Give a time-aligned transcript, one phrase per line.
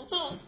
[0.00, 0.39] 嘿嘿。